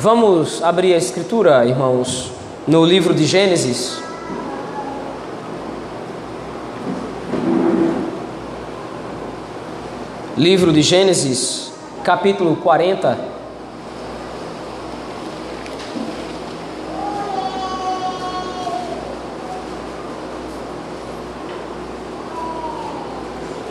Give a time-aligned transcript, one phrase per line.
[0.00, 2.30] Vamos abrir a escritura, irmãos,
[2.68, 4.00] no livro de Gênesis.
[10.36, 11.72] Livro de Gênesis,
[12.04, 13.18] capítulo 40.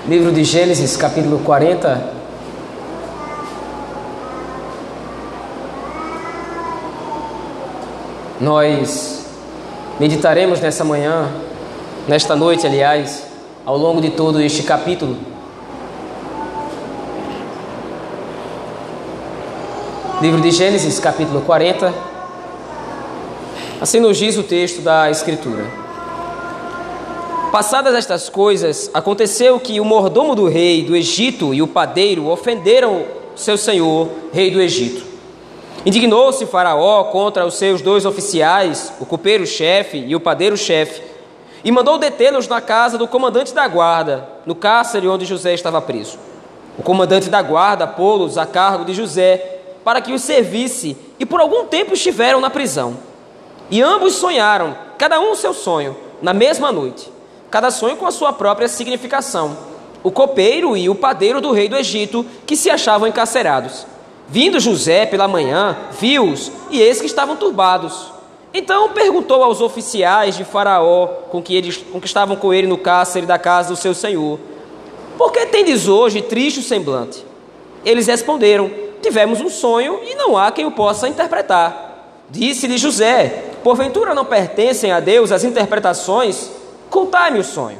[0.10, 2.17] Livro de Gênesis, capítulo 40.
[8.40, 9.26] Nós
[10.00, 11.28] meditaremos nessa manhã,
[12.08, 13.24] nesta noite, aliás,
[13.66, 15.18] ao longo de todo este capítulo.
[20.22, 21.92] Livro de Gênesis, capítulo 40.
[23.82, 25.66] Assim nos diz o texto da Escritura.
[27.52, 33.04] Passadas estas coisas, aconteceu que o mordomo do rei do Egito e o padeiro ofenderam
[33.36, 35.07] seu senhor, rei do Egito.
[35.86, 41.02] Indignou-se Faraó contra os seus dois oficiais, o copeiro-chefe e o padeiro-chefe,
[41.64, 46.18] e mandou detê-los na casa do comandante da guarda, no cárcere onde José estava preso.
[46.78, 51.40] O comandante da guarda pô-los a cargo de José para que os servisse, e por
[51.40, 52.98] algum tempo estiveram na prisão.
[53.70, 57.12] E ambos sonharam, cada um o seu sonho, na mesma noite,
[57.50, 59.58] cada sonho com a sua própria significação.
[60.04, 63.86] O copeiro e o padeiro do rei do Egito, que se achavam encarcerados.
[64.30, 68.12] Vindo José pela manhã, viu-os e eis que estavam turbados.
[68.54, 72.78] Então perguntou aos oficiais de Faraó, com que, eles, com que estavam com ele no
[72.78, 74.40] cárcere da casa do seu senhor:
[75.18, 77.26] Por que tendes hoje triste o semblante?
[77.86, 78.70] Eles responderam:
[79.02, 82.26] Tivemos um sonho e não há quem o possa interpretar.
[82.30, 86.50] Disse-lhe José: Porventura não pertencem a Deus as interpretações?
[86.90, 87.80] Contai-me o sonho.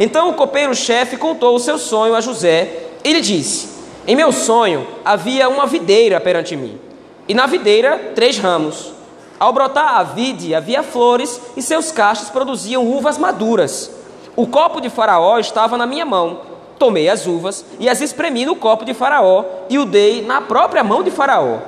[0.00, 3.75] Então o copeiro-chefe contou o seu sonho a José e lhe disse:
[4.06, 6.78] em meu sonho havia uma videira perante mim,
[7.26, 8.92] e na videira três ramos.
[9.38, 13.90] Ao brotar a vide havia flores, e seus cachos produziam uvas maduras.
[14.36, 16.40] O copo de Faraó estava na minha mão.
[16.78, 20.84] Tomei as uvas e as espremi no copo de Faraó e o dei na própria
[20.84, 21.58] mão de Faraó.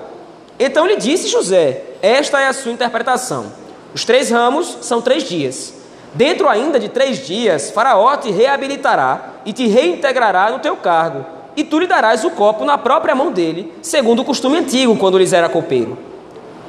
[0.60, 3.46] Então lhe disse José: Esta é a sua interpretação.
[3.92, 5.74] Os três ramos são três dias.
[6.14, 11.64] Dentro ainda de três dias, Faraó te reabilitará e te reintegrará no teu cargo e
[11.64, 15.32] tu lhe darás o copo na própria mão dele, segundo o costume antigo, quando lhes
[15.32, 15.98] era copeiro.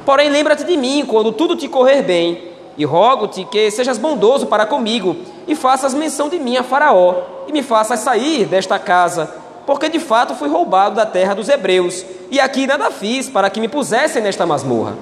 [0.04, 2.42] Porém, lembra-te de mim quando tudo te correr bem,
[2.76, 5.14] e rogo-te que sejas bondoso para comigo,
[5.46, 9.32] e faças menção de mim a Faraó, e me faças sair desta casa,
[9.64, 13.60] porque de fato fui roubado da terra dos hebreus, e aqui nada fiz para que
[13.60, 14.96] me pusessem nesta masmorra.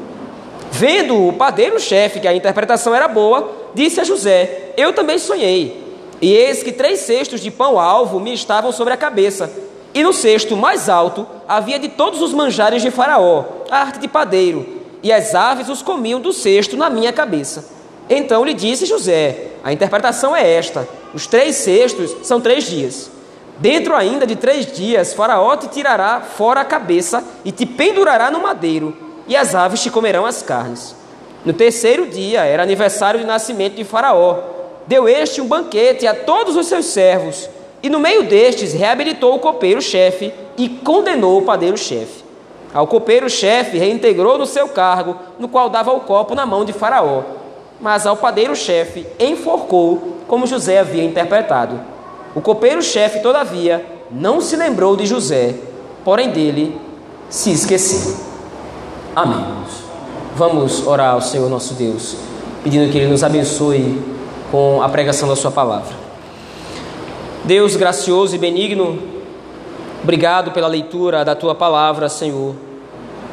[0.70, 5.88] Vendo o padeiro-chefe que a interpretação era boa, disse a José: Eu também sonhei.
[6.20, 9.50] E eis que três cestos de pão-alvo me estavam sobre a cabeça,
[9.94, 14.08] e no cesto mais alto havia de todos os manjares de Faraó, a arte de
[14.08, 14.66] padeiro,
[15.02, 17.64] e as aves os comiam do cesto na minha cabeça.
[18.08, 23.10] Então lhe disse José: A interpretação é esta: os três cestos são três dias.
[23.58, 28.40] Dentro ainda de três dias, Faraó te tirará fora a cabeça e te pendurará no
[28.40, 30.94] madeiro, e as aves te comerão as carnes.
[31.44, 34.38] No terceiro dia era aniversário de nascimento de Faraó.
[34.86, 37.48] Deu este um banquete a todos os seus servos
[37.82, 42.24] e no meio destes, reabilitou o copeiro-chefe e condenou o padeiro-chefe.
[42.74, 47.22] Ao copeiro-chefe reintegrou no seu cargo, no qual dava o copo na mão de Faraó.
[47.80, 51.80] Mas ao padeiro-chefe enforcou, como José havia interpretado.
[52.34, 55.54] O copeiro-chefe, todavia, não se lembrou de José,
[56.04, 56.78] porém dele
[57.30, 58.16] se esqueceu.
[59.14, 59.44] Amém.
[60.34, 62.16] Vamos orar ao Senhor nosso Deus,
[62.62, 64.00] pedindo que Ele nos abençoe
[64.50, 65.97] com a pregação da Sua palavra.
[67.48, 68.98] Deus gracioso e benigno,
[70.02, 72.54] obrigado pela leitura da tua palavra, Senhor.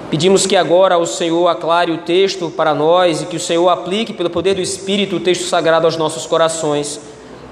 [0.10, 4.14] Pedimos que agora o Senhor aclare o texto para nós e que o Senhor aplique
[4.14, 6.98] pelo poder do Espírito o texto sagrado aos nossos corações,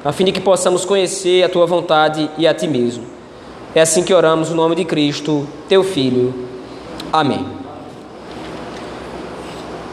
[0.05, 3.03] a fim de que possamos conhecer a tua vontade e a ti mesmo.
[3.75, 6.33] É assim que oramos no nome de Cristo, teu Filho.
[7.11, 7.45] Amém.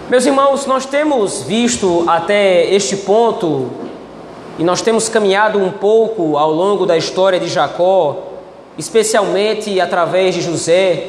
[0.08, 3.79] Meus irmãos, nós temos visto até este ponto
[4.60, 8.24] e nós temos caminhado um pouco ao longo da história de Jacó,
[8.76, 11.06] especialmente através de José,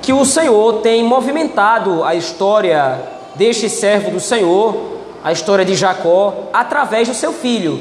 [0.00, 2.98] que o Senhor tem movimentado a história
[3.34, 4.74] deste servo do Senhor,
[5.22, 7.78] a história de Jacó, através do seu filho.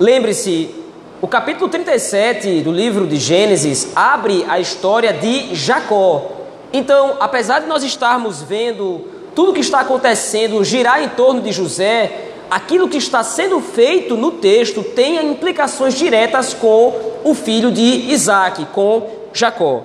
[0.00, 0.74] Lembre-se,
[1.20, 6.26] o capítulo 37 do livro de Gênesis abre a história de Jacó.
[6.72, 9.02] Então, apesar de nós estarmos vendo
[9.32, 14.14] tudo o que está acontecendo girar em torno de José, aquilo que está sendo feito
[14.14, 16.94] no texto tem implicações diretas com
[17.24, 19.84] o filho de Isaac, com Jacó.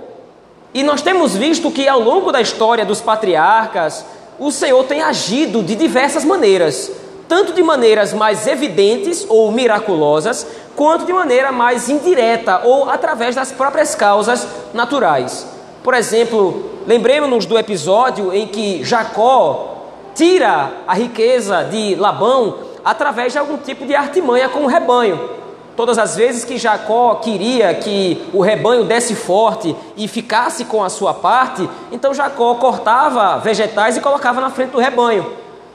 [0.73, 4.05] E nós temos visto que ao longo da história dos patriarcas,
[4.37, 6.91] o Senhor tem agido de diversas maneiras,
[7.29, 13.49] tanto de maneiras mais evidentes ou miraculosas, quanto de maneira mais indireta ou através das
[13.49, 15.47] próprias causas naturais.
[15.81, 19.76] Por exemplo, lembremos-nos do episódio em que Jacó
[20.17, 25.29] tira a riqueza de Labão através de algum tipo de artimanha com o rebanho.
[25.75, 30.89] Todas as vezes que Jacó queria que o rebanho desse forte e ficasse com a
[30.89, 35.23] sua parte, então Jacó cortava vegetais e colocava na frente do rebanho.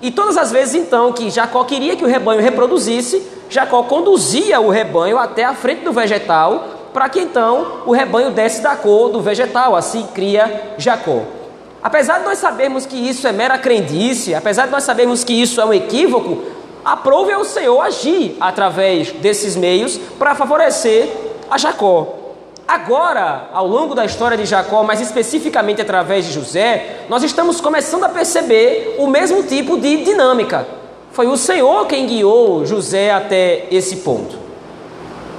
[0.02, 4.70] E todas as vezes então que Jacó queria que o rebanho reproduzisse, Jacó conduzia o
[4.70, 9.20] rebanho até a frente do vegetal, para que então o rebanho desse da cor do
[9.20, 11.41] vegetal, assim cria Jacó.
[11.82, 15.60] Apesar de nós sabermos que isso é mera crendice, apesar de nós sabermos que isso
[15.60, 16.42] é um equívoco,
[16.84, 21.08] aprove ao Senhor agir através desses meios para favorecer
[21.50, 22.18] a Jacó.
[22.66, 28.04] Agora, ao longo da história de Jacó, mais especificamente através de José, nós estamos começando
[28.04, 30.66] a perceber o mesmo tipo de dinâmica.
[31.10, 34.38] Foi o Senhor quem guiou José até esse ponto.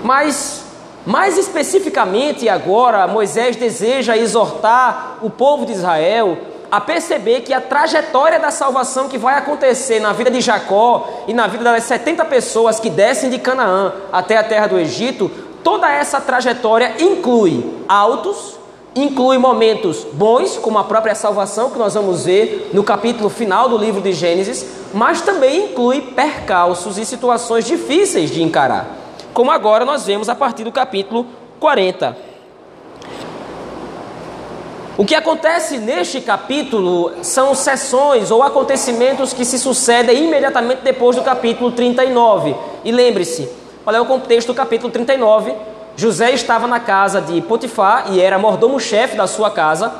[0.03, 0.62] Mas,
[1.05, 6.37] mais especificamente agora, Moisés deseja exortar o povo de Israel
[6.71, 11.33] a perceber que a trajetória da salvação que vai acontecer na vida de Jacó e
[11.33, 15.29] na vida das 70 pessoas que descem de Canaã até a terra do Egito,
[15.63, 18.57] toda essa trajetória inclui altos,
[18.95, 23.77] inclui momentos bons, como a própria salvação que nós vamos ver no capítulo final do
[23.77, 29.02] livro de Gênesis, mas também inclui percalços e situações difíceis de encarar,
[29.33, 31.25] como agora nós vemos a partir do capítulo
[31.59, 32.15] 40.
[34.95, 41.23] O que acontece neste capítulo são sessões ou acontecimentos que se sucedem imediatamente depois do
[41.23, 42.55] capítulo 39.
[42.85, 43.49] E lembre-se,
[43.83, 45.55] qual é o contexto do capítulo 39?
[45.95, 49.91] José estava na casa de Potifar e era mordomo-chefe da sua casa.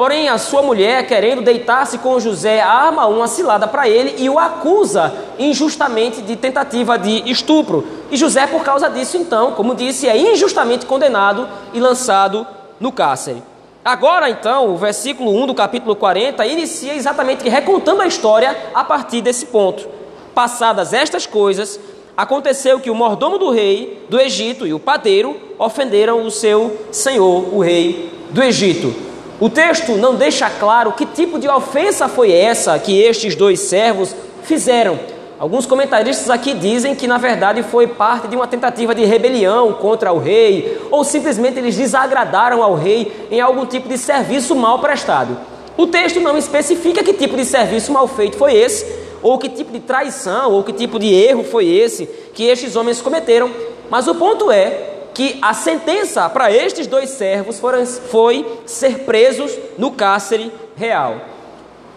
[0.00, 4.38] Porém, a sua mulher, querendo deitar-se com José, arma uma cilada para ele e o
[4.38, 7.86] acusa injustamente de tentativa de estupro.
[8.10, 12.46] E José, por causa disso, então, como disse, é injustamente condenado e lançado
[12.80, 13.42] no cárcere.
[13.84, 19.20] Agora, então, o versículo 1 do capítulo 40 inicia exatamente recontando a história a partir
[19.20, 19.86] desse ponto.
[20.34, 21.78] Passadas estas coisas,
[22.16, 27.54] aconteceu que o mordomo do rei do Egito e o padeiro ofenderam o seu senhor,
[27.54, 29.09] o rei do Egito.
[29.40, 34.14] O texto não deixa claro que tipo de ofensa foi essa que estes dois servos
[34.42, 35.00] fizeram.
[35.38, 40.12] Alguns comentaristas aqui dizem que na verdade foi parte de uma tentativa de rebelião contra
[40.12, 45.34] o rei, ou simplesmente eles desagradaram ao rei em algum tipo de serviço mal prestado.
[45.74, 48.84] O texto não especifica que tipo de serviço mal feito foi esse,
[49.22, 52.04] ou que tipo de traição, ou que tipo de erro foi esse
[52.34, 53.50] que estes homens cometeram,
[53.88, 59.52] mas o ponto é que a sentença para estes dois servos foram, foi ser presos
[59.76, 61.16] no cárcere real.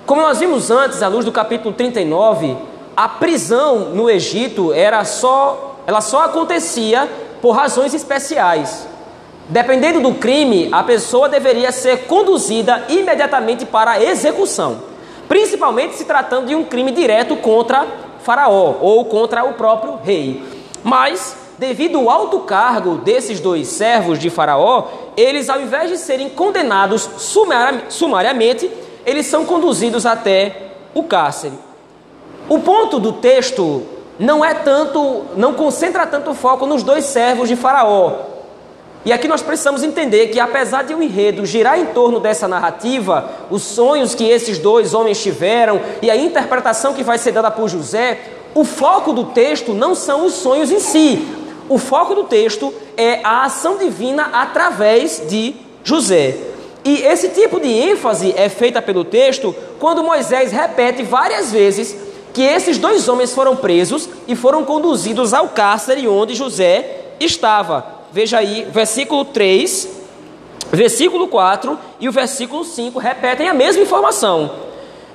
[0.06, 2.58] Como nós vimos antes, à luz do capítulo 39,
[2.96, 7.10] a prisão no Egito era só, ela só acontecia
[7.42, 8.88] por razões especiais.
[9.50, 14.84] Dependendo do crime, a pessoa deveria ser conduzida imediatamente para a execução,
[15.28, 17.86] principalmente se tratando de um crime direto contra
[18.20, 20.42] Faraó ou contra o próprio rei.
[20.84, 26.30] Mas, devido ao alto cargo desses dois servos de Faraó, eles, ao invés de serem
[26.30, 27.10] condenados
[27.90, 28.70] sumariamente,
[29.06, 31.54] eles são conduzidos até o cárcere.
[32.50, 33.84] O ponto do texto
[34.20, 38.34] não é tanto, não concentra tanto foco nos dois servos de Faraó.
[39.06, 43.30] E aqui nós precisamos entender que, apesar de o enredo girar em torno dessa narrativa,
[43.50, 47.68] os sonhos que esses dois homens tiveram e a interpretação que vai ser dada por
[47.68, 48.20] José,
[48.56, 51.43] o foco do texto não são os sonhos em si.
[51.70, 56.38] O foco do texto é a ação divina através de José.
[56.84, 61.96] E esse tipo de ênfase é feita pelo texto quando Moisés repete várias vezes
[62.34, 67.86] que esses dois homens foram presos e foram conduzidos ao cárcere onde José estava.
[68.12, 69.88] Veja aí, versículo 3,
[70.72, 74.52] versículo 4 e o versículo 5 repetem a mesma informação.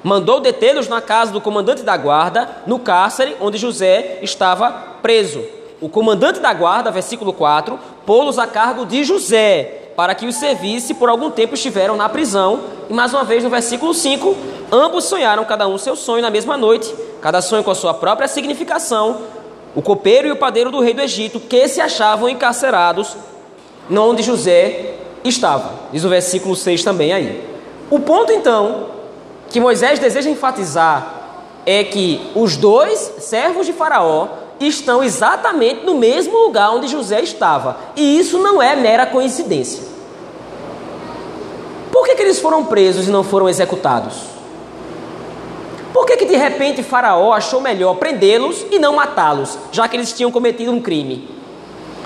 [0.02, 4.70] Mandou detê-los na casa do comandante da guarda, no cárcere onde José estava
[5.02, 5.57] preso.
[5.80, 10.94] O comandante da guarda, versículo 4, pô-los a cargo de José, para que os servisse
[10.94, 12.60] por algum tempo estiveram na prisão.
[12.90, 14.36] E mais uma vez no versículo 5,
[14.72, 18.26] ambos sonharam cada um seu sonho na mesma noite, cada sonho com a sua própria
[18.26, 19.20] significação.
[19.72, 23.16] O copeiro e o padeiro do rei do Egito, que se achavam encarcerados
[23.88, 25.72] onde José estava.
[25.92, 27.48] Diz o versículo 6 também aí.
[27.88, 28.86] O ponto então
[29.48, 31.14] que Moisés deseja enfatizar
[31.64, 34.28] é que os dois servos de Faraó
[34.60, 37.78] estão exatamente no mesmo lugar onde José estava.
[37.94, 39.98] E isso não é mera coincidência
[42.08, 44.14] que, que eles foram presos e não foram executados?
[45.92, 50.12] Por que, que de repente Faraó achou melhor prendê-los e não matá-los, já que eles
[50.12, 51.28] tinham cometido um crime?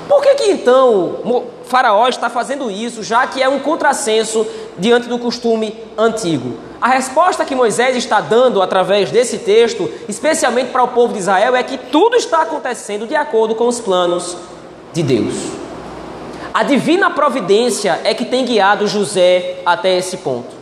[0.09, 4.47] Por que, que então Faraó está fazendo isso, já que é um contrassenso
[4.79, 6.59] diante do costume antigo?
[6.79, 11.57] A resposta que Moisés está dando através desse texto, especialmente para o povo de Israel,
[11.57, 14.37] é que tudo está acontecendo de acordo com os planos
[14.93, 15.35] de Deus.
[16.53, 20.55] A divina providência é que tem guiado José até esse ponto.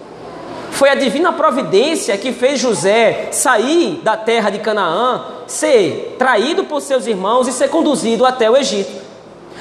[0.71, 6.81] Foi a divina providência que fez José sair da terra de Canaã, ser traído por
[6.81, 9.10] seus irmãos e ser conduzido até o Egito.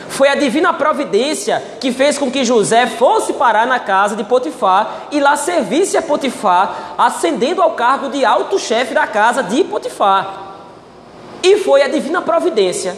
[0.10, 5.08] Foi a divina providência que fez com que José fosse parar na casa de Potifar
[5.12, 10.58] e lá servisse a Potifar, ascendendo ao cargo de alto chefe da casa de Potifar.
[11.44, 12.98] E foi a divina providência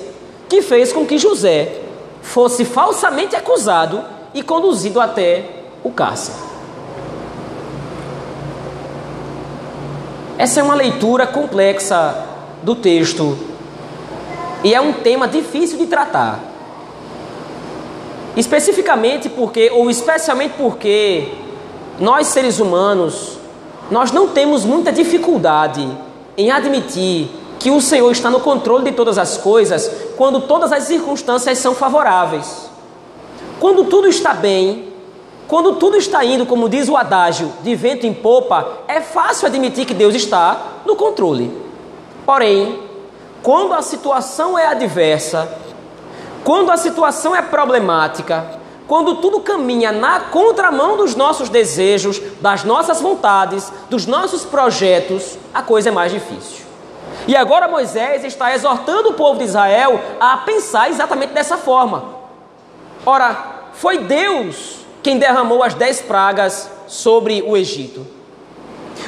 [0.49, 1.81] que fez com que José
[2.21, 4.03] fosse falsamente acusado
[4.33, 5.45] e conduzido até
[5.83, 6.37] o cárcere.
[10.37, 12.25] Essa é uma leitura complexa
[12.63, 13.37] do texto
[14.63, 16.50] e é um tema difícil de tratar.
[18.35, 21.27] Especificamente porque, ou especialmente porque,
[21.99, 23.37] nós seres humanos,
[23.89, 25.87] nós não temos muita dificuldade
[26.37, 30.83] em admitir que o Senhor está no controle de todas as coisas quando todas as
[30.85, 32.69] circunstâncias são favoráveis.
[33.59, 34.91] Quando tudo está bem,
[35.47, 39.85] quando tudo está indo, como diz o adágio, de vento em popa, é fácil admitir
[39.85, 41.51] que Deus está no controle.
[42.25, 42.79] Porém,
[43.43, 45.51] quando a situação é adversa,
[46.43, 52.99] quando a situação é problemática, quando tudo caminha na contramão dos nossos desejos, das nossas
[52.99, 56.65] vontades, dos nossos projetos, a coisa é mais difícil.
[57.27, 62.03] E agora Moisés está exortando o povo de Israel a pensar exatamente dessa forma.
[63.05, 68.05] Ora, foi Deus quem derramou as dez pragas sobre o Egito.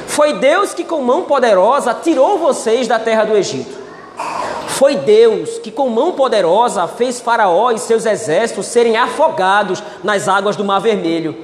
[0.06, 3.83] Foi Deus que, com mão poderosa, tirou vocês da terra do Egito.
[4.68, 10.56] Foi Deus que, com mão poderosa, fez Faraó e seus exércitos serem afogados nas águas
[10.56, 11.36] do Mar Vermelho.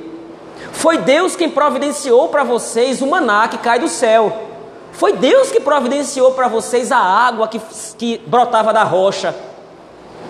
[0.73, 4.33] Foi Deus quem providenciou para vocês o maná que cai do céu.
[4.93, 7.61] Foi Deus que providenciou para vocês a água que,
[7.97, 9.35] que brotava da rocha.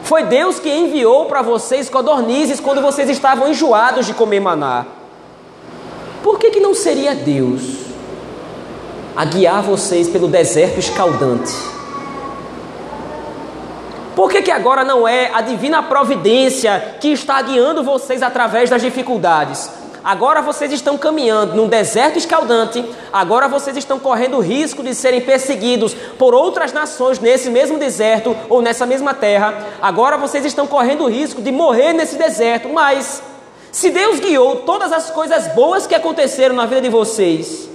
[0.02, 4.86] Foi Deus que enviou para vocês codornizes quando vocês estavam enjoados de comer maná.
[6.22, 7.62] Por que, que não seria Deus
[9.16, 11.79] a guiar vocês pelo deserto escaldante?
[14.20, 18.82] Por que, que agora não é a divina providência que está guiando vocês através das
[18.82, 19.70] dificuldades?
[20.04, 25.22] Agora vocês estão caminhando num deserto escaldante, agora vocês estão correndo o risco de serem
[25.22, 29.54] perseguidos por outras nações nesse mesmo deserto ou nessa mesma terra.
[29.80, 33.22] Agora vocês estão correndo o risco de morrer nesse deserto, mas
[33.72, 37.70] se Deus guiou todas as coisas boas que aconteceram na vida de vocês,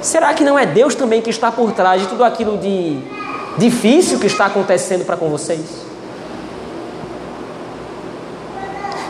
[0.00, 3.18] será que não é Deus também que está por trás de tudo aquilo de
[3.58, 5.88] difícil que está acontecendo para com vocês?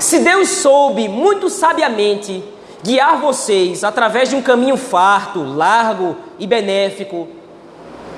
[0.01, 2.43] Se Deus soube muito sabiamente
[2.83, 7.29] guiar vocês através de um caminho farto, largo e benéfico,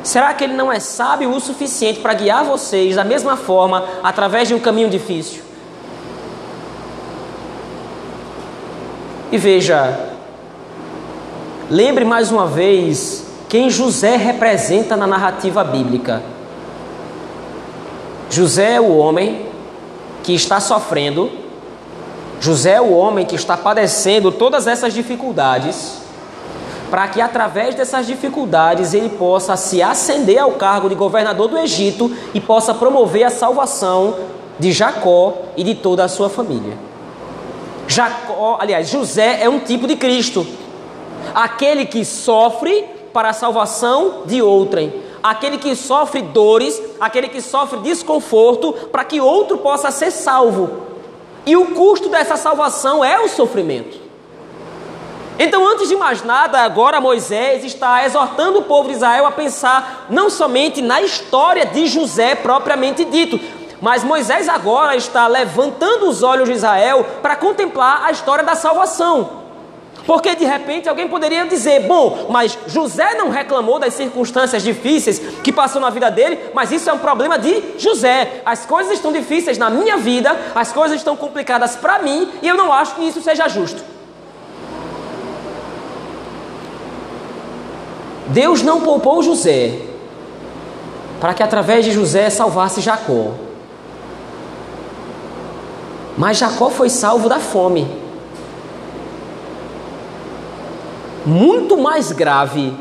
[0.03, 4.49] será que Ele não é sábio o suficiente para guiar vocês da mesma forma através
[4.49, 5.43] de um caminho difícil?
[9.33, 10.11] E veja,
[11.71, 16.23] lembre mais uma vez quem José representa na narrativa bíblica.
[18.31, 19.45] José é o homem
[20.23, 21.29] que está sofrendo,
[22.39, 25.99] José é o homem que está padecendo todas essas dificuldades,
[26.93, 32.09] para que através dessas dificuldades ele possa se ascender ao cargo de governador do Egito
[32.33, 34.15] e possa promover a salvação
[34.61, 36.79] de Jacó e de toda a sua família.
[37.89, 40.47] Jacó, aliás, José é um tipo de Cristo,
[41.35, 44.93] aquele que sofre para a salvação de outrem.
[45.23, 50.71] Aquele que sofre dores, aquele que sofre desconforto, para que outro possa ser salvo.
[51.45, 53.99] E o custo dessa salvação é o sofrimento.
[55.39, 60.07] Então, antes de mais nada, agora Moisés está exortando o povo de Israel a pensar
[60.11, 63.41] não somente na história de José propriamente dito,
[63.81, 69.40] mas Moisés agora está levantando os olhos de Israel para contemplar a história da salvação.
[70.07, 75.53] Porque de repente alguém poderia dizer: bom, mas José não reclamou das circunstâncias difíceis que
[75.53, 78.43] passou na vida dele, mas isso é um problema de José.
[78.45, 82.57] As coisas estão difíceis na minha vida, as coisas estão complicadas para mim e eu
[82.57, 83.83] não acho que isso seja justo.
[88.29, 89.81] Deus não poupou José
[91.21, 93.33] para que através de José salvasse Jacó.
[96.17, 97.87] Mas Jacó foi salvo da fome.
[101.25, 102.73] Muito mais grave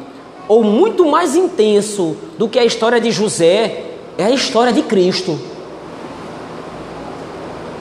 [0.48, 3.86] ou muito mais intenso do que a história de José
[4.18, 5.40] é a história de Cristo.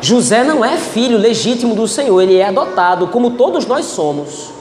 [0.00, 4.52] José não é filho legítimo do Senhor, ele é adotado, como todos nós somos.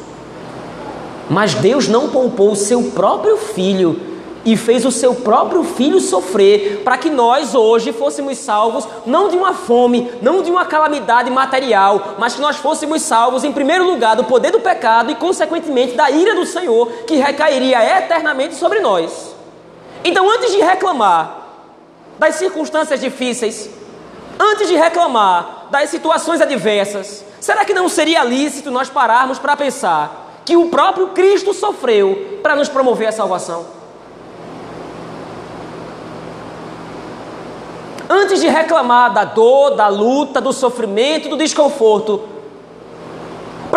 [1.30, 4.00] Mas Deus não poupou o seu próprio filho
[4.48, 9.36] e fez o seu próprio filho sofrer para que nós hoje fôssemos salvos não de
[9.36, 14.16] uma fome, não de uma calamidade material, mas que nós fôssemos salvos em primeiro lugar
[14.16, 19.36] do poder do pecado e consequentemente da ira do Senhor que recairia eternamente sobre nós.
[20.02, 21.50] Então, antes de reclamar
[22.18, 23.70] das circunstâncias difíceis,
[24.40, 30.42] antes de reclamar das situações adversas, será que não seria lícito nós pararmos para pensar
[30.46, 33.77] que o próprio Cristo sofreu para nos promover a salvação?
[38.10, 42.22] Antes de reclamar da dor, da luta, do sofrimento, do desconforto,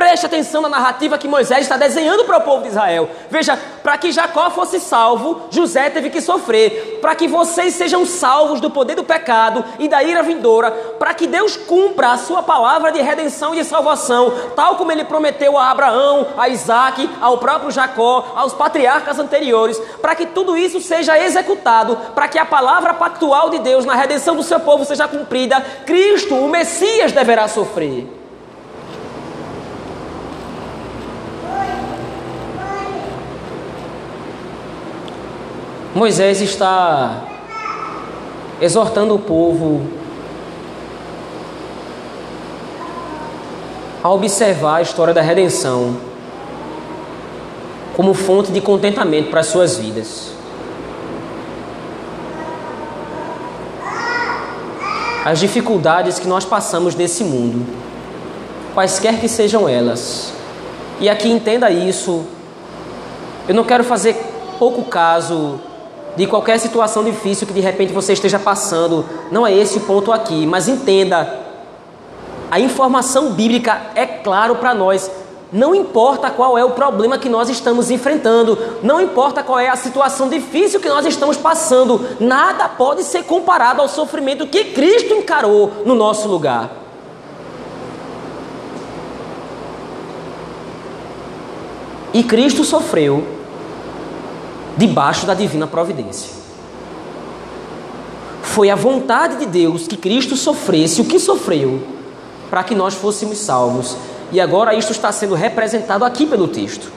[0.00, 3.06] Preste atenção na narrativa que Moisés está desenhando para o povo de Israel.
[3.28, 7.00] Veja, para que Jacó fosse salvo, José teve que sofrer.
[7.02, 11.26] Para que vocês sejam salvos do poder do pecado e da ira vindoura, para que
[11.26, 15.70] Deus cumpra a sua palavra de redenção e de salvação, tal como ele prometeu a
[15.70, 21.94] Abraão, a Isaac, ao próprio Jacó, aos patriarcas anteriores, para que tudo isso seja executado,
[22.14, 26.34] para que a palavra pactual de Deus na redenção do seu povo seja cumprida, Cristo,
[26.36, 28.19] o Messias, deverá sofrer.
[36.00, 37.24] Moisés está
[38.58, 39.82] exortando o povo
[44.02, 45.98] a observar a história da redenção
[47.94, 50.32] como fonte de contentamento para as suas vidas.
[55.22, 57.66] As dificuldades que nós passamos nesse mundo,
[58.72, 60.32] quaisquer que sejam elas,
[60.98, 62.24] e aqui entenda isso,
[63.46, 64.14] eu não quero fazer
[64.58, 65.60] pouco caso
[66.16, 69.04] de qualquer situação difícil que de repente você esteja passando.
[69.30, 71.38] Não é esse o ponto aqui, mas entenda.
[72.50, 75.10] A informação bíblica é claro para nós.
[75.52, 79.74] Não importa qual é o problema que nós estamos enfrentando, não importa qual é a
[79.74, 85.82] situação difícil que nós estamos passando, nada pode ser comparado ao sofrimento que Cristo encarou
[85.84, 86.70] no nosso lugar.
[92.14, 93.39] E Cristo sofreu
[94.76, 96.40] debaixo da divina providência.
[98.42, 101.82] Foi a vontade de Deus que Cristo sofresse o que sofreu
[102.50, 103.96] para que nós fôssemos salvos.
[104.32, 106.90] E agora isto está sendo representado aqui pelo texto.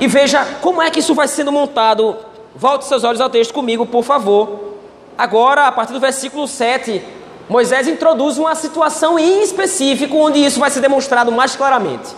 [0.00, 2.16] E veja como é que isso vai sendo montado.
[2.54, 4.68] Volte seus olhos ao texto comigo, por favor.
[5.16, 7.02] Agora, a partir do versículo 7,
[7.48, 12.14] Moisés introduz uma situação em específico onde isso vai ser demonstrado mais claramente.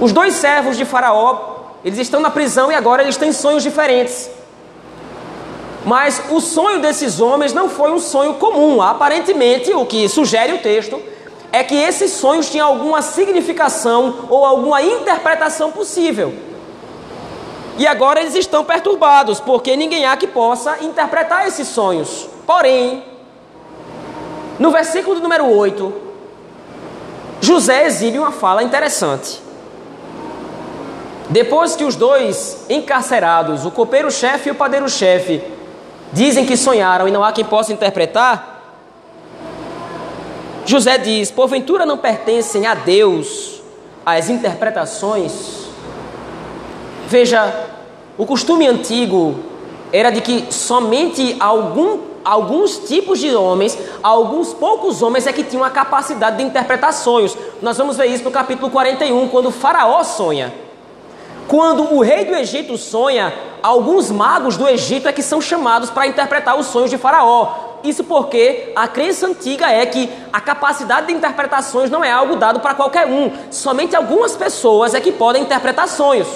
[0.00, 1.53] Os dois servos de Faraó
[1.84, 4.30] eles estão na prisão e agora eles têm sonhos diferentes.
[5.84, 8.80] Mas o sonho desses homens não foi um sonho comum.
[8.80, 11.00] Aparentemente, o que sugere o texto
[11.52, 16.34] é que esses sonhos tinham alguma significação ou alguma interpretação possível.
[17.76, 22.28] E agora eles estão perturbados, porque ninguém há que possa interpretar esses sonhos.
[22.46, 23.04] Porém,
[24.58, 25.92] no versículo número 8,
[27.40, 29.43] José exibe uma fala interessante.
[31.30, 35.42] Depois que os dois encarcerados, o copeiro-chefe e o padeiro-chefe,
[36.12, 38.54] dizem que sonharam e não há quem possa interpretar,
[40.66, 43.62] José diz: Porventura não pertencem a Deus
[44.04, 45.64] as interpretações?
[47.06, 47.66] Veja,
[48.16, 49.36] o costume antigo
[49.92, 55.64] era de que somente algum, alguns tipos de homens, alguns poucos homens é que tinham
[55.64, 57.36] a capacidade de interpretar sonhos.
[57.60, 60.63] Nós vamos ver isso no capítulo 41, quando o Faraó sonha.
[61.48, 66.06] Quando o rei do Egito sonha, alguns magos do Egito é que são chamados para
[66.06, 67.78] interpretar os sonhos de Faraó.
[67.84, 72.60] Isso porque a crença antiga é que a capacidade de interpretações não é algo dado
[72.60, 73.30] para qualquer um.
[73.50, 76.28] Somente algumas pessoas é que podem interpretar sonhos.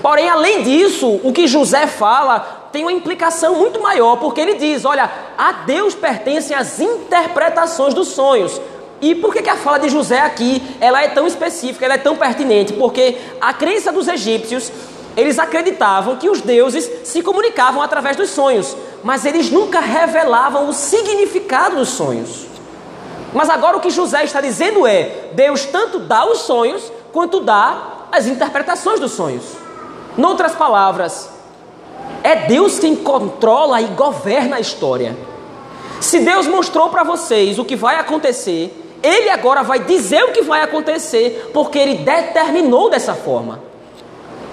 [0.00, 4.84] Porém, além disso, o que José fala tem uma implicação muito maior, porque ele diz:
[4.86, 8.60] olha, a Deus pertencem as interpretações dos sonhos.
[9.02, 11.98] E por que, que a fala de José aqui ela é tão específica, ela é
[11.98, 12.72] tão pertinente?
[12.72, 14.70] Porque a crença dos egípcios,
[15.16, 20.72] eles acreditavam que os deuses se comunicavam através dos sonhos, mas eles nunca revelavam o
[20.72, 22.46] significado dos sonhos.
[23.34, 28.06] Mas agora o que José está dizendo é: Deus tanto dá os sonhos quanto dá
[28.12, 29.42] as interpretações dos sonhos.
[30.16, 31.28] Noutras palavras,
[32.22, 35.16] é Deus quem controla e governa a história.
[36.00, 40.42] Se Deus mostrou para vocês o que vai acontecer, ele agora vai dizer o que
[40.42, 43.60] vai acontecer, porque ele determinou dessa forma.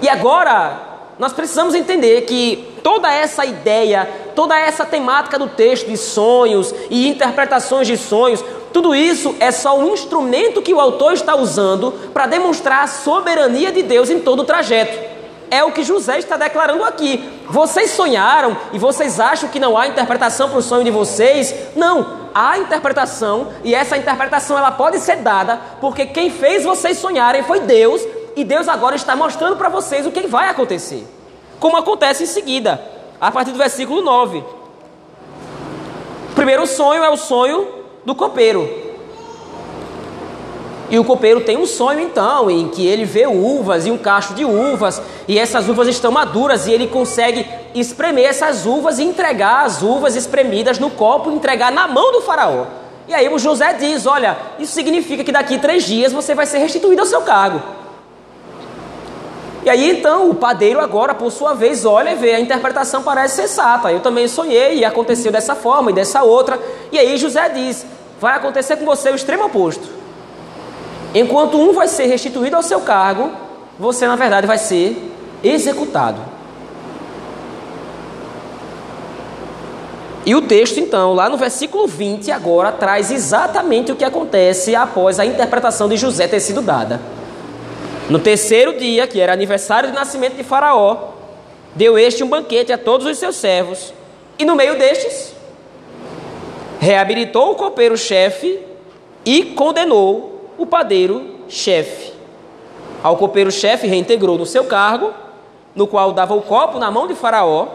[0.02, 5.96] E agora, nós precisamos entender que toda essa ideia, toda essa temática do texto de
[5.96, 11.36] sonhos e interpretações de sonhos, tudo isso é só um instrumento que o autor está
[11.36, 15.10] usando para demonstrar a soberania de Deus em todo o trajeto.
[15.50, 17.28] É o que José está declarando aqui.
[17.48, 21.52] Vocês sonharam e vocês acham que não há interpretação para o sonho de vocês?
[21.74, 27.42] Não, há interpretação e essa interpretação ela pode ser dada porque quem fez vocês sonharem
[27.42, 28.02] foi Deus
[28.36, 31.06] e Deus agora está mostrando para vocês o que vai acontecer.
[31.58, 32.82] Como acontece em seguida,
[33.20, 34.38] a partir do versículo 9.
[34.38, 37.68] O primeiro sonho é o sonho
[38.04, 38.79] do copeiro.
[40.90, 44.34] E o copeiro tem um sonho então, em que ele vê uvas e um cacho
[44.34, 49.64] de uvas, e essas uvas estão maduras, e ele consegue espremer essas uvas e entregar
[49.64, 52.66] as uvas espremidas no copo, entregar na mão do faraó.
[53.06, 56.58] E aí o José diz: Olha, isso significa que daqui três dias você vai ser
[56.58, 57.62] restituído ao seu cargo.
[59.62, 63.36] E aí então o padeiro agora, por sua vez, olha e vê, a interpretação parece
[63.36, 63.92] sensata.
[63.92, 66.58] Eu também sonhei e aconteceu dessa forma e dessa outra.
[66.90, 67.86] E aí José diz:
[68.20, 69.99] Vai acontecer com você o extremo oposto.
[71.14, 73.30] Enquanto um vai ser restituído ao seu cargo,
[73.78, 76.20] você na verdade vai ser executado.
[80.24, 85.18] E o texto, então, lá no versículo 20, agora traz exatamente o que acontece após
[85.18, 87.00] a interpretação de José ter sido dada.
[88.08, 91.14] No terceiro dia, que era aniversário de nascimento de Faraó,
[91.74, 93.94] deu este um banquete a todos os seus servos,
[94.38, 95.32] e no meio destes,
[96.78, 98.60] reabilitou o copeiro-chefe
[99.24, 100.29] e condenou
[100.60, 102.12] o padeiro-chefe.
[103.02, 105.10] Ao copeiro-chefe reintegrou no seu cargo,
[105.74, 107.66] no qual dava o copo na mão de Faraó,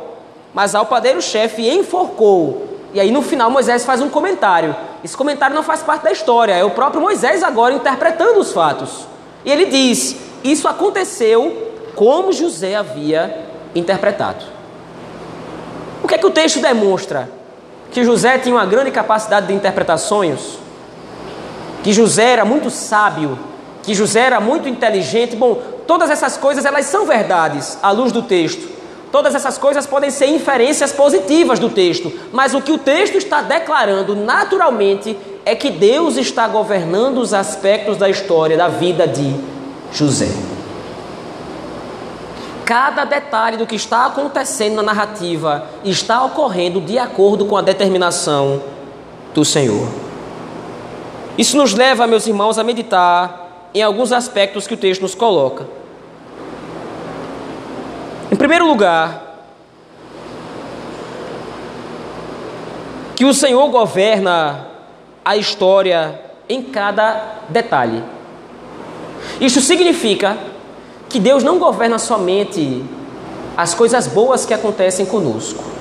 [0.54, 2.67] mas ao padeiro-chefe enforcou.
[2.93, 4.76] E aí no final Moisés faz um comentário.
[5.04, 9.08] Esse comentário não faz parte da história, é o próprio Moisés agora interpretando os fatos.
[9.43, 14.45] E ele diz: Isso aconteceu como José havia interpretado.
[16.04, 17.28] O que é que o texto demonstra?
[17.91, 20.64] Que José tinha uma grande capacidade de interpretar sonhos?
[21.86, 23.38] Que José era muito sábio,
[23.84, 25.36] que José era muito inteligente.
[25.36, 28.67] Bom, todas essas coisas elas são verdades à luz do texto.
[29.12, 33.43] Todas essas coisas podem ser inferências positivas do texto, mas o que o texto está
[33.43, 39.36] declarando naturalmente é que Deus está governando os aspectos da história da vida de
[39.93, 40.32] José.
[42.65, 48.60] Cada detalhe do que está acontecendo na narrativa está ocorrendo de acordo com a determinação
[49.36, 50.05] do Senhor.
[51.38, 55.67] Isso nos leva, meus irmãos, a meditar em alguns aspectos que o texto nos coloca.
[58.32, 59.26] Em primeiro lugar,
[63.15, 64.67] que o Senhor governa
[65.24, 68.04] a história em cada detalhe.
[69.41, 70.38] Isso significa
[71.10, 72.84] que Deus não governa somente
[73.58, 75.75] as coisas boas que acontecem conosco.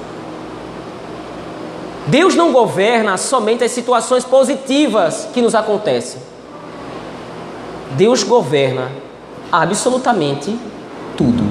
[2.06, 6.20] Deus não governa somente as situações positivas que nos acontecem.
[7.92, 8.90] Deus governa
[9.50, 10.58] absolutamente
[11.16, 11.44] tudo.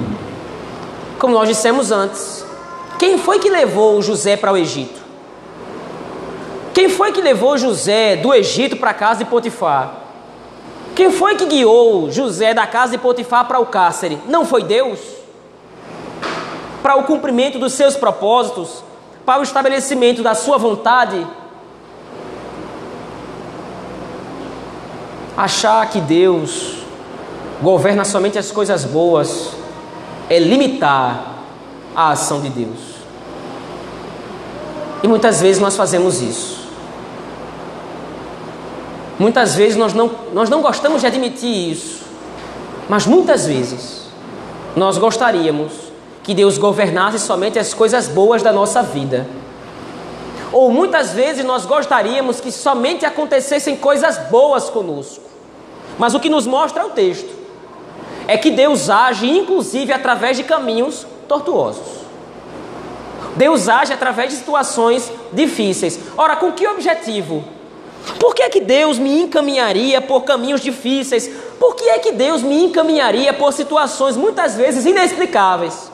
[1.18, 2.44] Como nós dissemos antes,
[2.98, 5.02] quem foi que levou José para o Egito?
[6.72, 9.94] Quem foi que levou José do Egito para a casa de Potifar?
[10.94, 14.18] Quem foi que guiou José da casa de Potifar para o cárcere?
[14.28, 15.00] Não foi Deus?
[16.82, 18.84] Para o cumprimento dos seus propósitos,
[19.24, 21.26] para o estabelecimento da sua vontade,
[25.36, 26.76] achar que Deus
[27.62, 29.50] governa somente as coisas boas
[30.28, 31.34] é limitar
[31.94, 32.94] a ação de Deus.
[35.02, 36.64] E muitas vezes nós fazemos isso.
[39.18, 42.02] Muitas vezes nós não, nós não gostamos de admitir isso,
[42.88, 44.08] mas muitas vezes
[44.74, 45.72] nós gostaríamos
[46.24, 49.26] que Deus governasse somente as coisas boas da nossa vida.
[50.50, 55.22] Ou muitas vezes nós gostaríamos que somente acontecessem coisas boas conosco.
[55.98, 57.30] Mas o que nos mostra o texto
[58.26, 62.04] é que Deus age inclusive através de caminhos tortuosos.
[63.36, 66.00] Deus age através de situações difíceis.
[66.16, 67.44] Ora, com que objetivo?
[68.18, 71.28] Por que é que Deus me encaminharia por caminhos difíceis?
[71.58, 75.92] Por que é que Deus me encaminharia por situações muitas vezes inexplicáveis?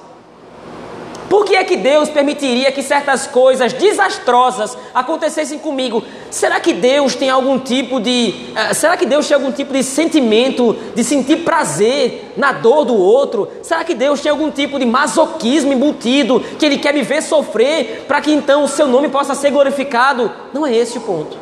[1.31, 6.03] Por que é que Deus permitiria que certas coisas desastrosas acontecessem comigo?
[6.29, 8.35] Será que Deus tem algum tipo de.
[8.53, 12.97] Eh, será que Deus tem algum tipo de sentimento de sentir prazer na dor do
[12.97, 13.49] outro?
[13.62, 18.07] Será que Deus tem algum tipo de masoquismo embutido que Ele quer me ver sofrer
[18.09, 20.33] para que então o seu nome possa ser glorificado?
[20.53, 21.38] Não é esse o ponto.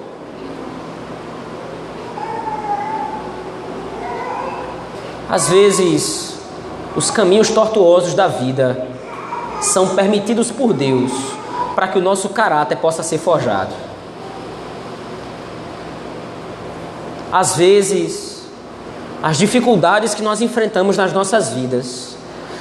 [5.31, 6.35] Às vezes,
[6.94, 8.97] os caminhos tortuosos da vida
[9.61, 11.12] são permitidos por Deus
[11.75, 13.73] para que o nosso caráter possa ser forjado.
[17.31, 18.42] Às vezes,
[19.23, 22.16] as dificuldades que nós enfrentamos nas nossas vidas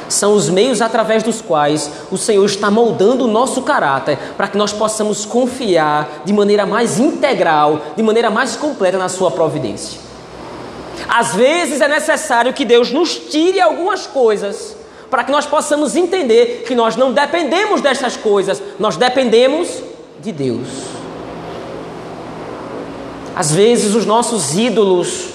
[0.09, 4.57] são os meios através dos quais o Senhor está moldando o nosso caráter para que
[4.57, 9.99] nós possamos confiar de maneira mais integral, de maneira mais completa na Sua providência.
[11.07, 14.75] Às vezes é necessário que Deus nos tire algumas coisas
[15.09, 19.81] para que nós possamos entender que nós não dependemos dessas coisas, nós dependemos
[20.19, 20.67] de Deus.
[23.35, 25.29] Às vezes os nossos ídolos,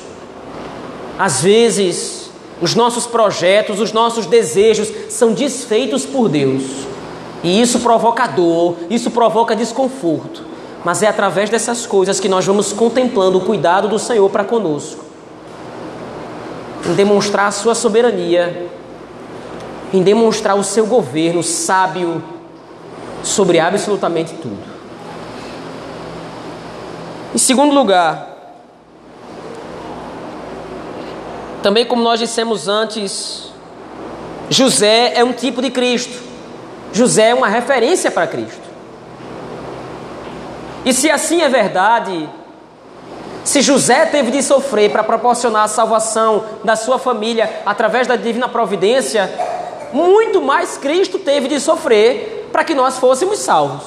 [1.18, 2.30] às vezes
[2.60, 6.62] os nossos projetos, os nossos desejos são desfeitos por Deus.
[7.42, 10.44] E isso provoca dor, isso provoca desconforto.
[10.84, 15.04] Mas é através dessas coisas que nós vamos contemplando o cuidado do Senhor para conosco.
[16.88, 18.68] Em demonstrar a sua soberania,
[19.92, 22.22] em demonstrar o seu governo sábio
[23.22, 24.72] sobre absolutamente tudo.
[27.34, 28.32] Em segundo lugar,
[31.62, 33.52] Também, como nós dissemos antes,
[34.50, 36.20] José é um tipo de Cristo.
[36.92, 38.60] José é uma referência para Cristo.
[40.84, 42.28] E se assim é verdade,
[43.44, 48.48] se José teve de sofrer para proporcionar a salvação da sua família através da divina
[48.48, 49.32] providência,
[49.92, 53.84] muito mais Cristo teve de sofrer para que nós fôssemos salvos.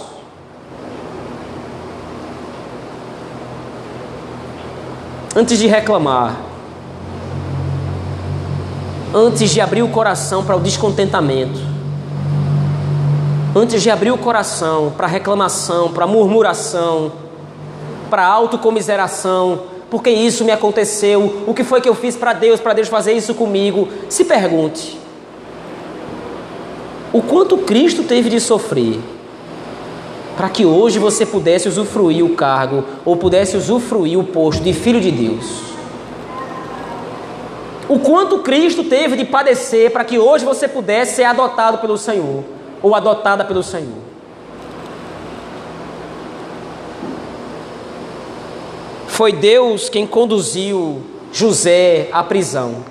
[5.36, 6.36] Antes de reclamar,
[9.14, 11.60] antes de abrir o coração para o descontentamento,
[13.56, 17.12] antes de abrir o coração para reclamação, para murmuração,
[18.10, 22.74] para autocomiseração, porque isso me aconteceu, o que foi que eu fiz para Deus, para
[22.74, 25.05] Deus fazer isso comigo, se pergunte:
[27.16, 29.00] o quanto Cristo teve de sofrer
[30.36, 35.00] para que hoje você pudesse usufruir o cargo ou pudesse usufruir o posto de filho
[35.00, 35.64] de Deus?
[37.88, 42.44] o quanto Cristo teve de padecer para que hoje você pudesse ser adotado pelo Senhor
[42.82, 44.04] ou adotada pelo Senhor.
[49.08, 51.02] Foi Deus quem conduziu
[51.32, 52.84] José à prisão.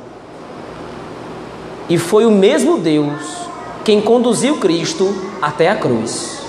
[1.91, 3.45] E foi o mesmo Deus
[3.85, 6.43] quem conduziu Cristo até a cruz.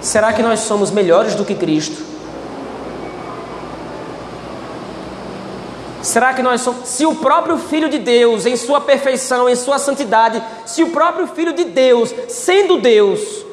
[0.00, 2.04] Será que nós somos melhores do que Cristo?
[6.02, 6.86] Será que nós somos.
[6.88, 11.26] Se o próprio Filho de Deus, em sua perfeição, em sua santidade, se o próprio
[11.26, 13.44] Filho de Deus, sendo Deus,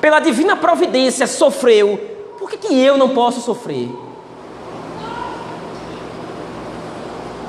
[0.00, 1.98] pela divina providência, sofreu,
[2.38, 4.05] por que, que eu não posso sofrer?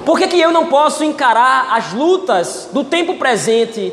[0.07, 3.91] Por que, que eu não posso encarar as lutas do tempo presente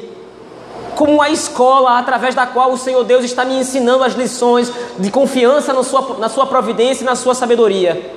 [0.95, 5.11] como a escola através da qual o Senhor Deus está me ensinando as lições de
[5.11, 8.15] confiança na sua, na sua providência e na sua sabedoria?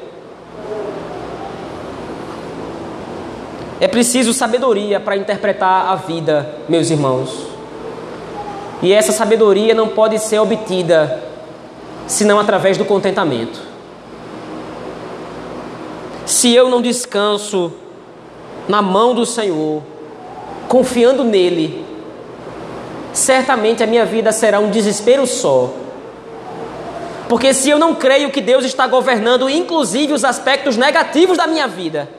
[3.79, 7.47] É preciso sabedoria para interpretar a vida, meus irmãos.
[8.79, 11.23] E essa sabedoria não pode ser obtida
[12.05, 13.59] senão através do contentamento.
[16.27, 17.73] Se eu não descanso
[18.67, 19.81] na mão do Senhor,
[20.67, 21.85] confiando nele,
[23.13, 25.69] certamente a minha vida será um desespero só.
[27.29, 31.67] Porque se eu não creio que Deus está governando, inclusive os aspectos negativos da minha
[31.67, 32.09] vida,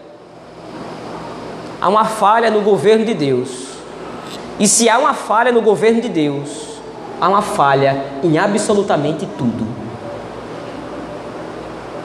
[1.80, 3.68] há uma falha no governo de Deus.
[4.58, 6.80] E se há uma falha no governo de Deus,
[7.20, 9.66] há uma falha em absolutamente tudo.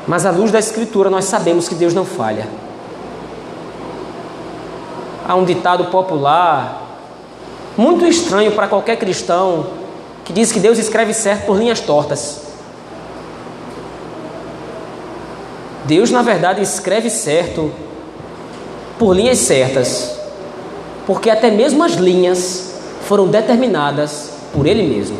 [0.07, 2.47] Mas à luz da Escritura nós sabemos que Deus não falha.
[5.25, 6.81] Há um ditado popular,
[7.77, 9.67] muito estranho para qualquer cristão,
[10.25, 12.41] que diz que Deus escreve certo por linhas tortas.
[15.85, 17.71] Deus, na verdade, escreve certo
[18.99, 20.17] por linhas certas,
[21.05, 25.17] porque até mesmo as linhas foram determinadas por Ele mesmo.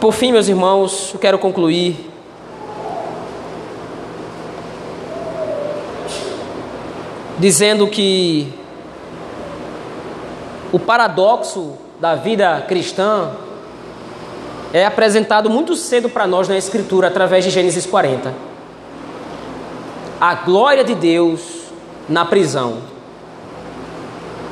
[0.00, 2.11] Por fim, meus irmãos, eu quero concluir
[7.38, 8.52] dizendo que
[10.72, 13.30] o paradoxo da vida cristã
[14.72, 18.32] é apresentado muito cedo para nós na Escritura, através de Gênesis 40.
[20.20, 21.40] A glória de Deus
[22.08, 22.78] na prisão,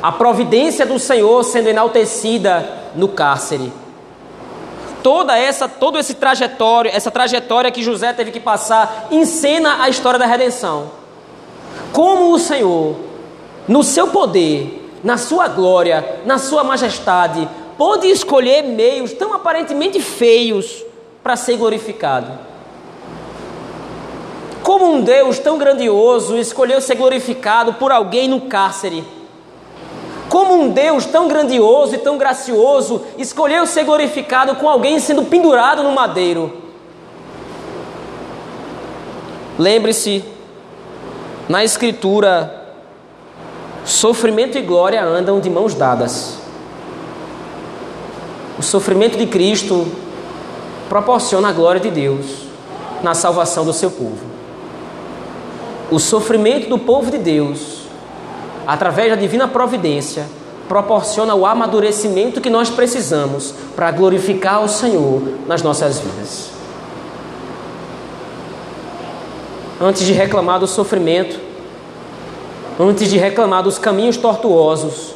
[0.02, 3.72] a providência do Senhor sendo enaltecida no cárcere,
[5.02, 10.18] toda essa, todo esse trajetório, essa trajetória que José teve que passar, encena a história
[10.18, 10.99] da redenção.
[11.92, 12.96] Como o Senhor,
[13.66, 20.84] no seu poder, na sua glória, na sua majestade, pôde escolher meios tão aparentemente feios
[21.22, 22.30] para ser glorificado.
[24.62, 29.04] Como um Deus tão grandioso escolheu ser glorificado por alguém no cárcere
[30.30, 35.82] como um Deus tão grandioso e tão gracioso escolheu ser glorificado com alguém sendo pendurado
[35.82, 36.52] no madeiro.
[39.58, 40.24] Lembre-se,
[41.50, 42.64] na Escritura,
[43.84, 46.38] sofrimento e glória andam de mãos dadas.
[48.58, 49.86] O sofrimento de Cristo
[50.88, 52.46] proporciona a glória de Deus
[53.02, 54.30] na salvação do seu povo.
[55.90, 57.80] O sofrimento do povo de Deus
[58.66, 60.26] através da divina providência,
[60.68, 66.59] proporciona o amadurecimento que nós precisamos para glorificar o Senhor nas nossas vidas.
[69.80, 71.40] Antes de reclamar do sofrimento,
[72.78, 75.14] antes de reclamar dos caminhos tortuosos,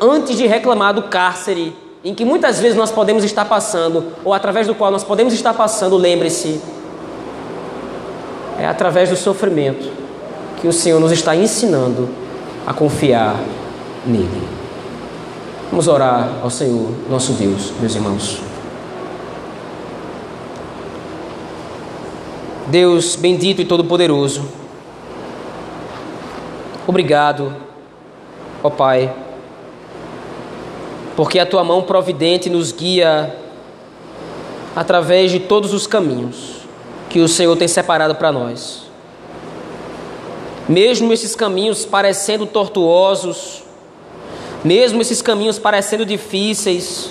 [0.00, 4.66] antes de reclamar do cárcere em que muitas vezes nós podemos estar passando, ou através
[4.66, 6.60] do qual nós podemos estar passando, lembre-se,
[8.58, 9.90] é através do sofrimento
[10.60, 12.08] que o Senhor nos está ensinando
[12.66, 13.36] a confiar
[14.06, 14.48] nele.
[15.70, 18.47] Vamos orar ao Senhor, nosso Deus, meus irmãos.
[22.68, 24.46] Deus bendito e todo-poderoso,
[26.86, 27.56] obrigado,
[28.62, 29.10] ó Pai,
[31.16, 33.34] porque a tua mão providente nos guia
[34.76, 36.58] através de todos os caminhos
[37.08, 38.82] que o Senhor tem separado para nós.
[40.68, 43.62] Mesmo esses caminhos parecendo tortuosos,
[44.62, 47.10] mesmo esses caminhos parecendo difíceis,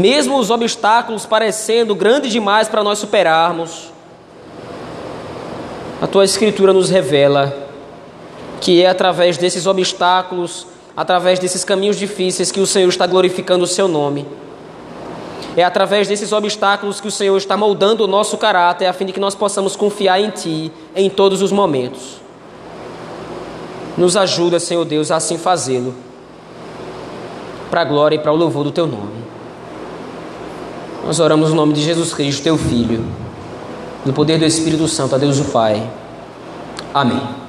[0.00, 3.92] mesmo os obstáculos parecendo grandes demais para nós superarmos,
[6.00, 7.68] a tua Escritura nos revela
[8.60, 13.66] que é através desses obstáculos, através desses caminhos difíceis, que o Senhor está glorificando o
[13.66, 14.26] seu nome.
[15.56, 19.12] É através desses obstáculos que o Senhor está moldando o nosso caráter, a fim de
[19.12, 22.20] que nós possamos confiar em Ti em todos os momentos.
[23.96, 25.94] Nos ajuda, Senhor Deus, a assim fazê-lo,
[27.70, 29.29] para a glória e para o louvor do Teu nome.
[31.04, 33.04] Nós oramos no nome de Jesus Cristo, Teu Filho,
[34.04, 35.88] no poder do Espírito Santo, a Deus o Pai.
[36.92, 37.39] Amém.